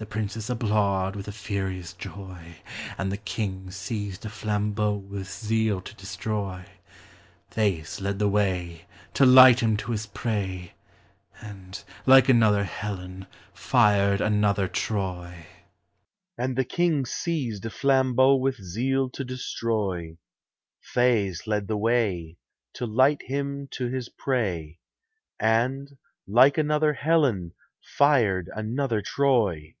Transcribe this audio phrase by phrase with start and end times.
[0.00, 2.54] The princes applaud with a furious joy;
[2.96, 6.64] And the king seized a flambeau with zeal to destroy;
[7.50, 10.74] Thais led the way, To light him to his prey,
[11.42, 13.26] And, like another Helen,
[13.56, 15.36] tired another Troyl CHORUS.
[16.38, 20.16] And the hint, seized a flambeau with zeal to <t troy:
[20.92, 20.94] 378 POEMS OF SENTIMENT.
[20.94, 22.38] Thais led the way,
[22.74, 24.78] To light hi 7n to his prey,
[25.40, 25.88] And,
[26.28, 27.50] like another Helen,
[27.82, 29.74] fired another Troy